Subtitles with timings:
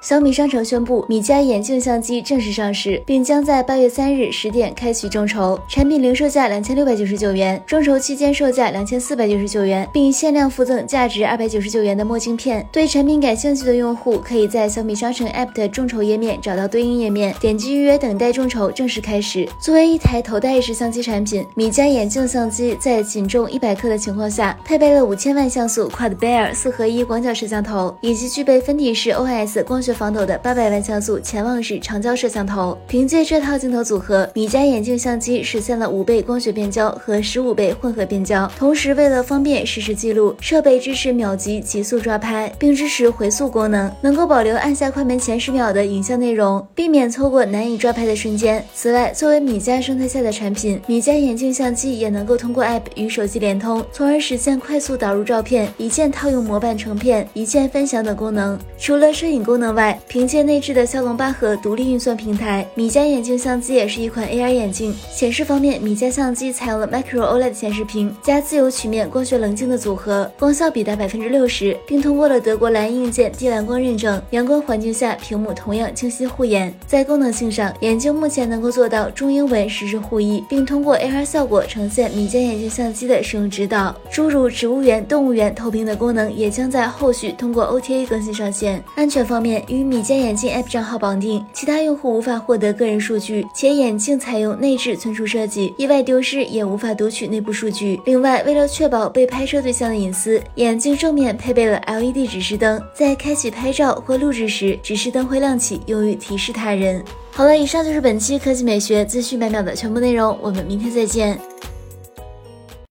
[0.00, 5.60] 小米商城宣布，米家眼镜相机正式上市，并将在八月三日十点开启众筹。
[5.68, 12.66] 产品零售价两千六百九十九元，众筹期间售价两千四百九十九元，并限量附赠价值二百九十九元的墨镜片。
[12.72, 19.46] 对产品感兴趣的用户，可以在小米商城 App 的众筹页面找到对应页面，点击预约等待众筹正式开始。
[19.60, 29.89] 作为一台头戴式相机产品，米家眼镜相机在仅重一百克的情况下，配备了五千万像素 Quad Bear 四合一广角摄像头，以及具备分体式 OIS 光学。
[29.92, 38.50] 防抖的八百万像素潜望式长焦摄像头，凭借这套镜头组合，米家眼镜相机实现了五倍光学变焦和十五倍混合变焦。
[38.58, 48.64] 同时，为了方便实时记录，设备支持秒级极速抓拍，并支持回溯功能，能够保留按下快门前十秒的影像内容，避免错过难以抓拍的瞬间。
[48.74, 58.58] 此外，作为米家生态下的产品，米家眼镜相机也能够通过 App 与手机联通，从而实现快速导入照片、一键套用模板成片、一键分享等功能。
[58.78, 64.94] 除了摄影功能外，凭借内置的骁龙八核独立运算平台，米家眼镜相机也是一款 AR 眼镜。
[65.10, 74.20] 显示方面，米家相机采用了 Micro OLED 显示屏加自由曲面光学棱镜的组合，光效比达百分之六十，并通过了德国蓝硬件低蓝光认证。
[74.30, 76.74] 阳光环境下，屏幕同样清晰护眼。
[76.86, 83.94] 在功能性上，眼镜目前能够做到中英文实时互译，并通过 AR 效果呈现米家眼镜相机的使用指导。
[84.10, 88.82] 诸如植物园、动物园投屏的功能也将在后续通过 OTA 更新上线。
[88.96, 98.00] 安全方面，与米家眼镜 App 账号绑定，其他用户无法获得个人数据，且眼镜采用内置存储设计，意外丢失也无法读取内部数据。
[98.04, 107.02] 另外，为了确保被拍摄对象的隐私，眼镜正面配备了 LED 指示灯，在开启拍照或录制时，指示灯会亮起，用于提示他人。
[107.30, 111.38] 好了，以上就是本期科技美学资讯百秒的全部内容，我们明天再见。